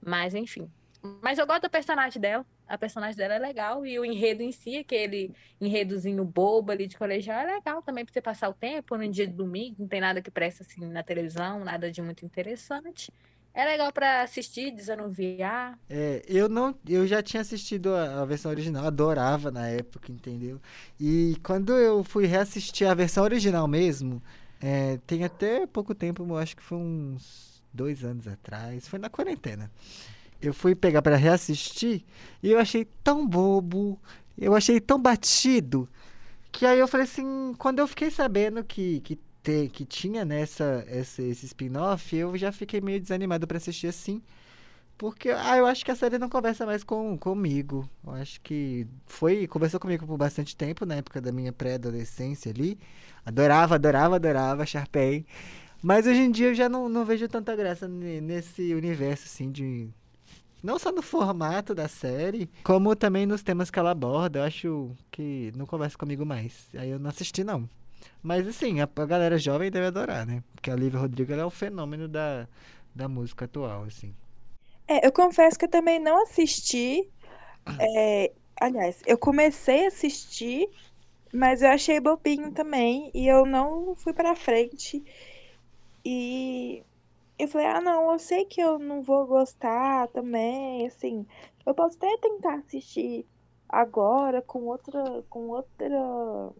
[0.00, 0.70] Mas, enfim.
[1.20, 2.46] Mas eu gosto da personagem dela.
[2.68, 3.84] A personagem dela é legal.
[3.84, 8.12] E o enredo em si, aquele enredozinho bobo ali de colegial, é legal também pra
[8.12, 9.76] você passar o tempo no dia de domingo.
[9.80, 13.12] Não tem nada que presta assim na televisão, nada de muito interessante.
[13.52, 15.76] É legal para assistir, desanuviar.
[15.88, 20.60] É, eu não, eu já tinha assistido a, a, versão original, adorava na época, entendeu?
[20.98, 24.22] E quando eu fui reassistir a versão original mesmo,
[24.60, 29.10] é, tem até pouco tempo, eu acho que foi uns dois anos atrás, foi na
[29.10, 29.70] quarentena.
[30.40, 32.04] Eu fui pegar para reassistir
[32.42, 33.98] e eu achei tão bobo,
[34.38, 35.88] eu achei tão batido,
[36.52, 40.84] que aí eu falei assim, quando eu fiquei sabendo que, que ter, que tinha nessa
[40.88, 44.22] esse, esse spin-off, eu já fiquei meio desanimado para assistir assim.
[45.00, 47.88] Porque ah, eu acho que a série não conversa mais com, comigo.
[48.06, 49.46] Eu acho que foi.
[49.46, 52.78] Conversou comigo por bastante tempo, na época da minha pré-adolescência ali.
[53.24, 55.24] Adorava, adorava, adorava, Sharpay.
[55.82, 59.88] Mas hoje em dia eu já não, não vejo tanta graça nesse universo, assim, de.
[60.62, 64.40] Não só no formato da série, como também nos temas que ela aborda.
[64.40, 66.68] Eu acho que não conversa comigo mais.
[66.74, 67.66] Aí eu não assisti, não.
[68.22, 70.42] Mas assim, a, a galera jovem deve adorar, né?
[70.54, 72.48] Porque a Lívia Rodrigo é o fenômeno da,
[72.94, 74.14] da música atual, assim.
[74.86, 77.08] É, eu confesso que eu também não assisti.
[77.78, 80.68] É, aliás, eu comecei a assistir,
[81.32, 83.10] mas eu achei bobinho também.
[83.14, 85.02] E eu não fui pra frente.
[86.04, 86.82] E
[87.38, 91.26] eu falei, ah, não, eu sei que eu não vou gostar também, assim.
[91.66, 93.26] Eu posso até tentar assistir
[93.68, 96.50] agora com outra, com outra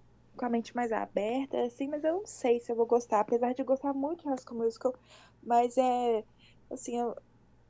[0.41, 3.53] com a mente mais aberta, assim, mas eu não sei se eu vou gostar, apesar
[3.53, 4.95] de gostar muito de High Musical,
[5.43, 6.25] mas é,
[6.71, 7.15] assim, eu,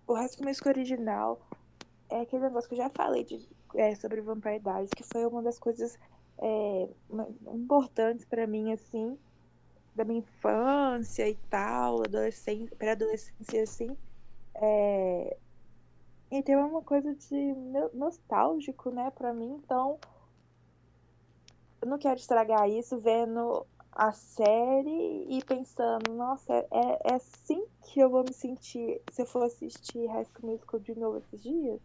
[0.06, 1.40] o High Musical original
[2.08, 5.42] é aquele negócio que eu já falei de, é, sobre Vampire Diaries, que foi uma
[5.42, 5.98] das coisas
[6.38, 6.88] é,
[7.52, 9.18] importantes para mim, assim,
[9.92, 13.96] da minha infância e tal, adolescência, pré-adolescência, assim,
[14.54, 15.36] é,
[16.30, 17.52] e tem uma coisa de
[17.92, 20.09] nostálgico, né, para mim, então eu
[21.86, 28.08] não quero estragar isso vendo a série e pensando, nossa, é, é assim que eu
[28.08, 31.80] vou me sentir se eu for assistir High School Musical de novo esses dias,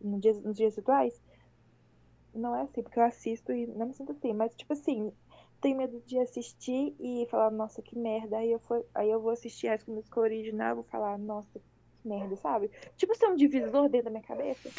[0.00, 1.22] nos dias, nos dias atuais.
[2.34, 5.12] Não é assim, porque eu assisto e não me sinto assim, mas tipo assim,
[5.60, 8.38] tenho medo de assistir e falar, nossa, que merda.
[8.38, 12.08] Aí eu, for, aí eu vou assistir High School original e vou falar, nossa, que
[12.08, 12.70] merda, sabe?
[12.96, 14.70] Tipo, ser um divisor dentro da minha cabeça.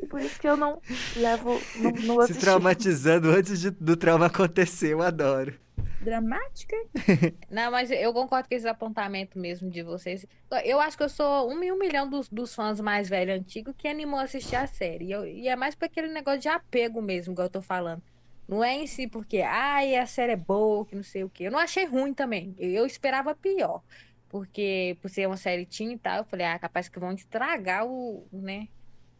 [0.00, 0.80] E por isso que eu não
[1.16, 5.54] levo, não, não Se traumatizando antes de- do trauma acontecer, eu adoro.
[6.00, 6.76] Dramática?
[7.50, 10.24] Não, mas eu concordo com esse apontamento mesmo de vocês.
[10.64, 13.74] Eu acho que eu sou um em um milhão dos, dos fãs mais velhos antigos
[13.76, 15.06] que animou a assistir a série.
[15.06, 18.00] E, eu- e é mais por aquele negócio de apego mesmo, que eu tô falando.
[18.46, 21.44] Não é em si porque, ai, a série é boa, que não sei o quê.
[21.48, 22.54] Eu não achei ruim também.
[22.58, 23.82] Eu, eu esperava pior.
[24.28, 27.84] Porque, por ser uma série teen e tal, eu falei, ah, capaz que vão estragar
[27.86, 28.68] o, né,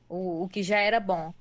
[0.08, 1.32] o, o que já era bom.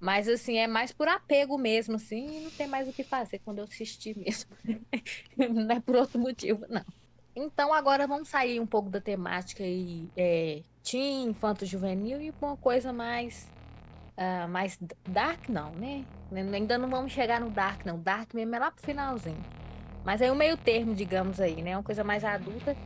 [0.00, 3.58] Mas, assim, é mais por apego mesmo, assim, não tem mais o que fazer quando
[3.58, 4.50] eu assistir mesmo.
[5.36, 6.84] não é por outro motivo, não.
[7.34, 12.92] Então, agora vamos sair um pouco da temática aí, é, teen, infanto-juvenil e uma coisa
[12.92, 13.48] mais,
[14.16, 16.04] ah, mais dark, não, né?
[16.32, 17.98] Ainda não vamos chegar no dark, não.
[17.98, 19.42] Dark mesmo é lá pro finalzinho.
[20.04, 21.76] Mas é o meio termo, digamos aí, né?
[21.76, 22.76] Uma coisa mais adulta.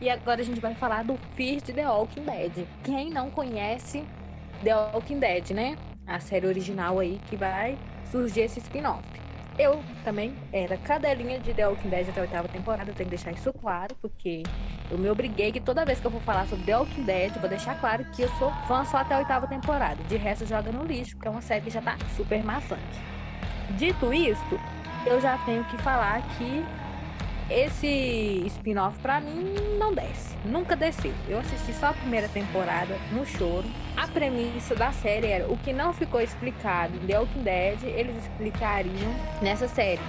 [0.00, 2.66] E agora a gente vai falar do Fear de The Walking Dead.
[2.82, 4.04] Quem não conhece
[4.62, 5.76] The Walking Dead, né?
[6.06, 7.78] A série original aí que vai
[8.10, 9.02] surgir esse spin-off.
[9.58, 13.16] Eu também era cadelinha de The Walking Dead até a oitava temporada, eu tenho que
[13.16, 14.42] deixar isso claro, porque
[14.90, 17.48] eu me obriguei que toda vez que eu for falar sobre The Walking Dead, vou
[17.48, 20.02] deixar claro que eu sou fã só até a oitava temporada.
[20.04, 22.80] De resto, joga no lixo, porque é uma série que já tá super maçante.
[23.76, 24.58] Dito isto,
[25.06, 26.64] eu já tenho que falar que
[27.50, 30.36] esse spin-off pra mim não desce.
[30.44, 31.12] Nunca desceu.
[31.28, 33.64] Eu assisti só a primeira temporada no choro.
[33.96, 38.16] A premissa da série era o que não ficou explicado em The Walking Dead, eles
[38.24, 40.00] explicariam nessa série.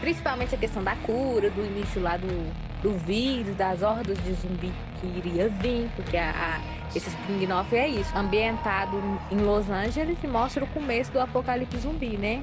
[0.00, 4.72] Principalmente a questão da cura, do início lá do, do vírus, das hordas de zumbi
[5.00, 6.60] que iria vir, porque a, a-
[6.94, 8.96] esse spin-off é isso, ambientado
[9.30, 12.42] em Los Angeles e mostra o começo do apocalipse zumbi, né?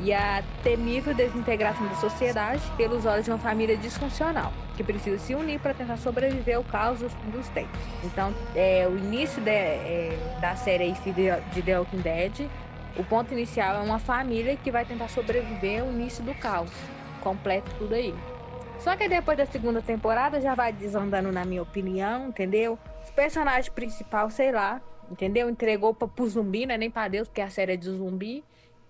[0.00, 5.34] E a temível desintegração da sociedade pelos olhos de uma família disfuncional, que precisa se
[5.34, 7.78] unir para tentar sobreviver ao caos dos, tempos.
[8.04, 12.48] Então, é, o início de- é, da série de, The Walking Dead,
[12.96, 16.70] o ponto inicial é uma família que vai tentar sobreviver ao início do caos.
[17.20, 18.14] Completa tudo aí.
[18.78, 22.76] Só que depois da segunda temporada já vai desandando, na minha opinião, entendeu?
[23.08, 25.48] O personagem principal, sei lá, entendeu?
[25.48, 28.42] Entregou pra, pro zumbi, não é nem pra Deus, porque a série é de zumbi.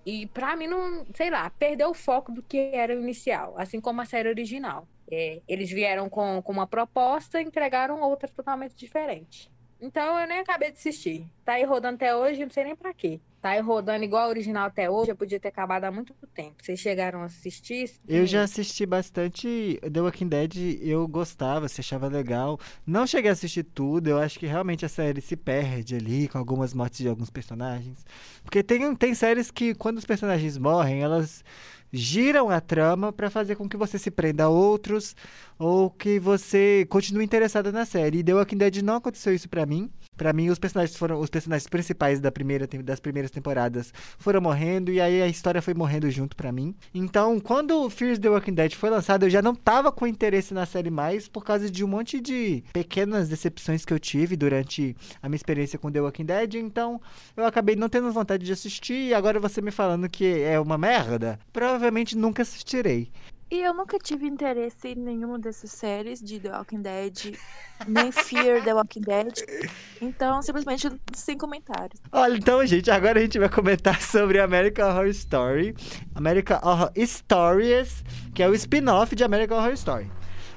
[0.04, 3.80] E pra mim, não, sei lá, perdeu o foco do que era o inicial, assim
[3.80, 4.86] como a série original.
[5.10, 9.50] É, eles vieram com, com uma proposta e entregaram outra totalmente diferente.
[9.80, 11.26] Então eu nem acabei de assistir.
[11.44, 13.20] Tá aí rodando até hoje, não sei nem pra quê.
[13.42, 16.54] Tá aí rodando igual a original até hoje, eu podia ter acabado há muito tempo.
[16.62, 17.90] Vocês chegaram a assistir?
[18.06, 22.56] Eu já assisti bastante The Walking Dead, eu gostava, você achava legal.
[22.86, 26.38] Não cheguei a assistir tudo, eu acho que realmente a série se perde ali com
[26.38, 28.06] algumas mortes de alguns personagens.
[28.44, 31.44] Porque tem, tem séries que quando os personagens morrem, elas
[31.92, 35.14] giram a trama pra fazer com que você se prenda a outros
[35.62, 38.18] ou que você continue interessada na série.
[38.18, 39.88] E The Walking Dead não aconteceu isso pra mim.
[40.16, 44.90] Pra mim, os personagens foram os personagens principais da primeira, das primeiras temporadas foram morrendo
[44.92, 46.74] e aí a história foi morrendo junto pra mim.
[46.92, 50.52] Então, quando o Fear the Walking Dead foi lançado, eu já não tava com interesse
[50.52, 54.96] na série mais por causa de um monte de pequenas decepções que eu tive durante
[55.22, 56.54] a minha experiência com The Walking Dead.
[56.54, 57.00] Então,
[57.36, 60.76] eu acabei não tendo vontade de assistir e agora você me falando que é uma
[60.76, 63.10] merda, provavelmente nunca assistirei.
[63.52, 67.38] E eu nunca tive interesse em nenhuma dessas séries de The Walking Dead,
[67.86, 69.70] nem Fear The Walking Dead.
[70.00, 72.00] Então, simplesmente sem comentários.
[72.10, 75.74] Olha, então, gente, agora a gente vai comentar sobre American Horror Story.
[76.14, 78.02] American Horror Stories,
[78.34, 80.10] que é o spin-off de American Horror Story.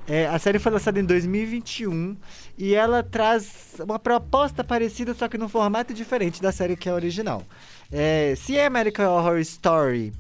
[0.07, 2.15] É, a série foi lançada em 2021
[2.57, 6.93] e ela traz uma proposta parecida, só que num formato diferente da série que é
[6.93, 7.43] original.
[7.91, 10.13] É, se é American Horror Story,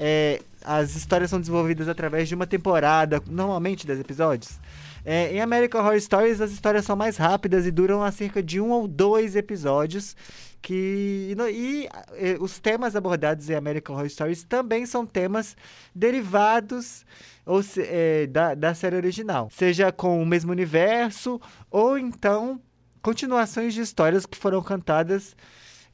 [0.00, 4.58] é, as histórias são desenvolvidas através de uma temporada, normalmente 10 episódios.
[5.04, 8.60] É, em American Horror Stories, as histórias são mais rápidas e duram a cerca de
[8.60, 10.16] um ou dois episódios.
[10.62, 15.56] Que, e, no- e, eh, os temas abordados em American Horror Stories também são temas
[15.94, 17.06] derivados
[17.46, 19.48] ou se- eh, da, da série original.
[19.50, 22.60] Seja com o mesmo universo ou então
[23.00, 25.34] continuações de histórias que foram cantadas,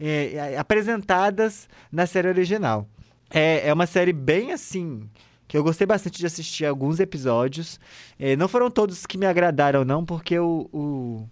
[0.01, 2.89] eh, apresentadas na série original.
[3.31, 5.09] É, é uma série bem assim.
[5.49, 7.79] Que eu gostei bastante de assistir alguns episódios.
[8.19, 10.69] Eh, não foram todos que me agradaram, não, porque o.
[10.73, 11.29] o...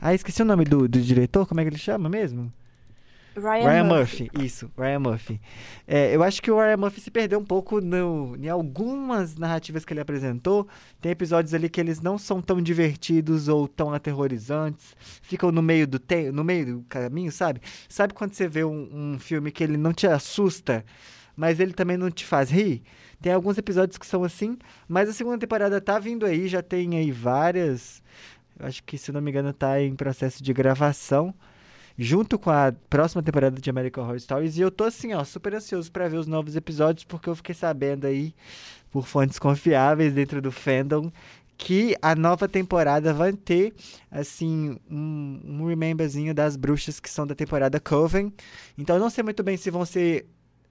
[0.00, 2.52] Ah, esqueci o nome do, do diretor, como é que ele chama mesmo?
[3.36, 4.30] Ryan, Ryan Murphy.
[4.32, 5.40] Murphy, isso, Ryan Murphy.
[5.86, 9.84] É, eu acho que o Ryan Murphy se perdeu um pouco no, em algumas narrativas
[9.84, 10.66] que ele apresentou.
[11.00, 14.96] Tem episódios ali que eles não são tão divertidos ou tão aterrorizantes.
[15.20, 17.60] Ficam no meio do te no meio do caminho, sabe?
[17.88, 20.84] Sabe quando você vê um, um filme que ele não te assusta,
[21.36, 22.82] mas ele também não te faz rir.
[23.20, 24.56] Tem alguns episódios que são assim,
[24.88, 28.02] mas a segunda temporada tá vindo aí, já tem aí várias.
[28.58, 31.34] Acho que, se não me engano, tá em processo de gravação.
[31.98, 34.58] Junto com a próxima temporada de American Horror Stories.
[34.58, 37.54] E eu tô assim, ó, super ansioso pra ver os novos episódios, porque eu fiquei
[37.54, 38.34] sabendo aí,
[38.90, 41.10] por fontes confiáveis dentro do fandom,
[41.56, 43.72] que a nova temporada vai ter,
[44.10, 48.32] assim, um, um rememberzinho das bruxas que são da temporada Coven.
[48.76, 50.26] Então eu não sei muito bem se vão ser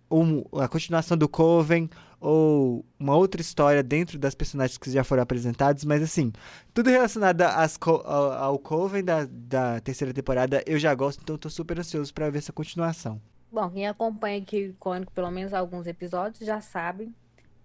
[0.09, 1.89] um- a continuação do Coven
[2.19, 6.31] ou uma outra história dentro das personagens que já foram apresentados, mas assim,
[6.73, 11.49] tudo relacionado às ao, ao Coven da, da terceira temporada eu já gosto, então tô
[11.49, 13.21] super ansioso pra ver essa continuação.
[13.51, 17.13] Bom, quem acompanha aqui o Icônico pelo menos alguns episódios já sabe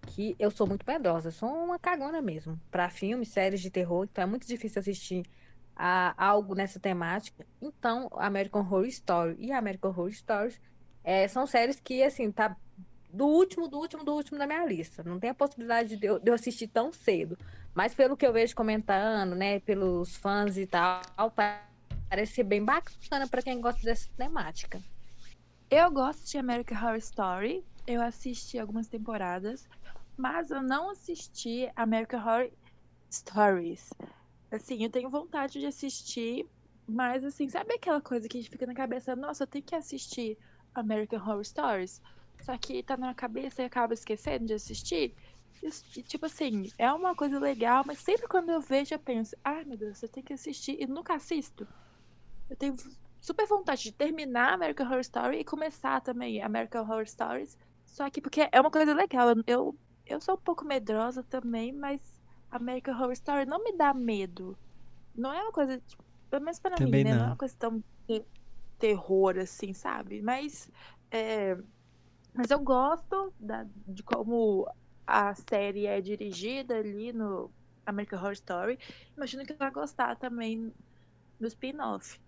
[0.07, 2.59] que eu sou muito medrosa, eu sou uma cagona mesmo.
[2.71, 5.25] Pra filmes, séries de terror, então é muito difícil assistir
[5.77, 7.47] a algo nessa temática.
[7.61, 10.61] Então, American Horror Story e American Horror Stories
[11.05, 12.57] eh, são séries que, assim, tá
[13.13, 15.03] do último, do último, do último da minha lista.
[15.03, 17.37] Não tem a possibilidade de eu, de eu assistir tão cedo.
[17.75, 21.03] Mas pelo que eu vejo comentando, né, pelos fãs e tal,
[22.11, 24.81] parece ser bem bacana pra quem gosta dessa temática.
[25.71, 27.65] Eu gosto de American Horror Story.
[27.87, 29.69] Eu assisti algumas temporadas,
[30.17, 32.51] mas eu não assisti American Horror
[33.11, 33.91] Stories.
[34.51, 36.47] Assim, eu tenho vontade de assistir,
[36.87, 40.37] mas assim, sabe aquela coisa que fica na cabeça, nossa, eu tenho que assistir
[40.75, 42.01] American Horror Stories?
[42.43, 45.15] Só que tá na cabeça e acaba esquecendo de assistir.
[45.63, 49.65] E, tipo assim, é uma coisa legal, mas sempre quando eu vejo eu penso, ai
[49.65, 51.69] meu Deus, eu tenho que assistir e nunca assisto.
[52.49, 52.75] Eu tenho
[53.21, 57.59] super vontade de terminar American Horror Story e começar também American Horror Stories.
[57.85, 59.29] Só que porque é uma coisa legal.
[59.47, 62.01] Eu, eu, sou um pouco medrosa também, mas
[62.51, 64.57] American Horror Story não me dá medo.
[65.15, 67.17] Não é uma coisa, tipo, pelo menos pra Também mim, né?
[67.17, 67.31] Não é não.
[67.33, 68.25] uma coisa tão de
[68.81, 70.23] terror assim, sabe?
[70.23, 70.71] Mas,
[71.13, 71.57] é,
[72.35, 74.67] mas eu gosto da, de como
[75.07, 77.53] a série é dirigida ali no
[77.87, 78.79] American Horror Story.
[79.17, 80.73] Imagino que vai gostar também
[81.41, 82.21] do spin-off.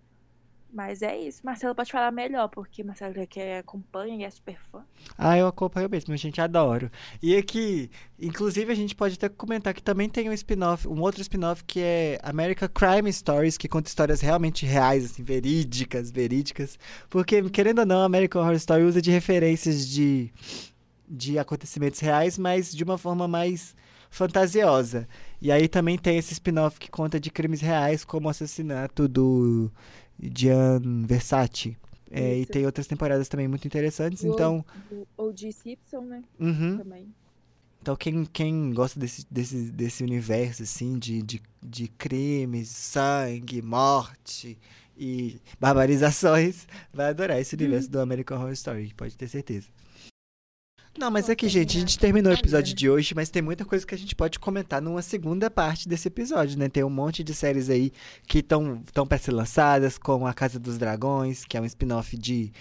[0.73, 1.45] Mas é isso.
[1.45, 4.83] Marcelo pode falar melhor, porque Marcelo já que acompanha e é super fã.
[5.19, 6.91] Ah, eu acompanho mesmo, a gente adoro.
[7.23, 11.21] E aqui, inclusive a gente pode até comentar que também tem um spin-off, um outro
[11.21, 16.79] spin-off que é American Crime Stories, que conta histórias realmente reais, assim, verídicas, verídicas.
[17.11, 20.33] Porque, querendo ou não, American Horror Story usa de referências de,
[21.07, 23.77] de acontecimentos reais, mas de uma forma mais
[24.09, 25.07] fantasiosa.
[25.41, 29.71] E aí também tem esse spin-off que conta de crimes reais, como o assassinato do
[30.37, 31.77] Gian Versace.
[32.11, 34.65] É, e tem outras temporadas também muito interessantes, O- então...
[35.17, 35.51] O O.G.
[35.51, 36.23] Simpson, né?
[36.39, 36.77] Uhum.
[36.79, 37.09] Também.
[37.81, 44.59] Então, quem, quem gosta desse, desse, desse universo, assim, de, de, de crimes, sangue, morte
[44.97, 49.67] e barbarizações, vai adorar esse universo do American Horror Story, pode ter certeza.
[50.99, 53.87] Não, mas aqui, gente, a gente terminou o episódio de hoje, mas tem muita coisa
[53.87, 56.69] que a gente pode comentar numa segunda parte desse episódio, né?
[56.69, 57.91] Tem um monte de séries aí
[58.27, 62.15] que estão tão para ser lançadas, como A Casa dos Dragões, que é um spin-off
[62.19, 62.53] de,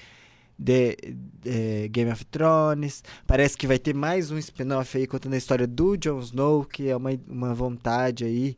[0.57, 0.97] de,
[1.41, 3.03] de Game of Thrones.
[3.27, 6.87] Parece que vai ter mais um spin-off aí contando a história do Jon Snow, que
[6.87, 8.57] é uma, uma vontade aí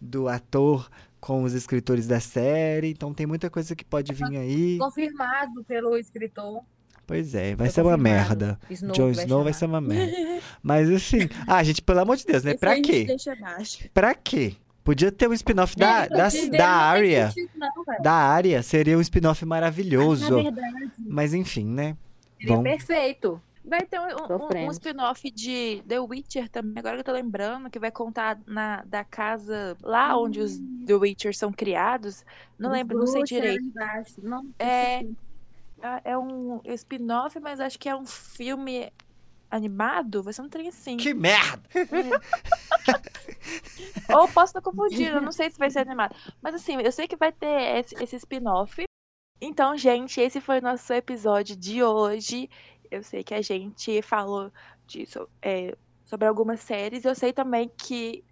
[0.00, 0.88] do ator
[1.20, 2.90] com os escritores da série.
[2.90, 4.78] Então tem muita coisa que pode vir aí.
[4.78, 6.62] Confirmado pelo escritor.
[7.10, 8.56] Pois é, vai ser uma merda.
[8.70, 10.40] Snow Jon Snow vai ser uma merda.
[10.62, 12.52] Mas assim, ah, gente, pelo amor de Deus, né?
[12.52, 13.04] Esse Pra quê?
[13.04, 13.88] Deixa baixo.
[13.92, 14.54] Pra quê?
[14.84, 18.02] Podia ter um spin-off da, da, da não não, velho.
[18.02, 20.36] Da Arya seria um spin-off Na maravilhoso.
[20.40, 21.96] verdade, Mas enfim, né?
[22.38, 22.62] seria Bom.
[22.62, 23.42] perfeito.
[23.64, 27.68] Vai ter um, um- um, spin-off de The Witcher também, agora que eu tô lembrando,
[27.68, 32.24] que vai contar na, da casa lá onde os The Witcher são criados.
[32.58, 33.64] Não Dos lembro, não sei direito.
[34.22, 35.16] Não, É, esqueci.
[35.16, 35.29] é
[36.04, 38.92] é um spin-off, mas acho que é um filme
[39.50, 40.22] animado.
[40.22, 40.96] Vai ser um trem assim.
[40.96, 41.62] Que merda!
[44.14, 46.14] Ou posso estar confundindo, eu não sei se vai ser animado.
[46.40, 48.84] Mas assim, eu sei que vai ter esse, esse spin-off.
[49.40, 52.48] Então, gente, esse foi o nosso episódio de hoje.
[52.90, 54.52] Eu sei que a gente falou
[55.40, 57.04] é, sobre algumas séries.
[57.04, 58.22] Eu sei também que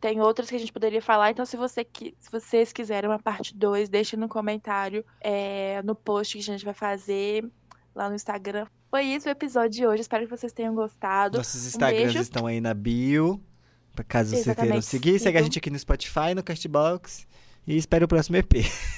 [0.00, 1.30] tem outras que a gente poderia falar.
[1.30, 1.86] Então, se, você,
[2.18, 6.64] se vocês quiserem uma parte 2, deixe no comentário, é, no post que a gente
[6.64, 7.44] vai fazer
[7.94, 8.66] lá no Instagram.
[8.90, 10.00] Foi isso o episódio de hoje.
[10.02, 11.38] Espero que vocês tenham gostado.
[11.38, 12.20] Nossos Um Instagrams beijo.
[12.20, 13.42] estão aí na bio.
[14.06, 14.86] Caso você queira Exatamente.
[14.86, 17.26] seguir, segue a gente aqui no Spotify, no Castbox.
[17.66, 18.50] E espere o próximo EP.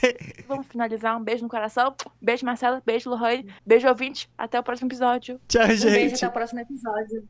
[0.46, 1.16] Vamos finalizar.
[1.16, 1.92] Um beijo no coração.
[2.22, 2.80] Beijo, Marcela.
[2.86, 3.46] Beijo, Lohane.
[3.66, 4.30] Beijo, ouvinte.
[4.38, 5.40] Até o próximo episódio.
[5.48, 6.14] Tchau, Um beijo, gente.
[6.16, 7.28] até o próximo episódio.